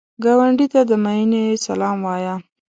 [0.23, 2.35] ګاونډي ته د مینې سلام وایه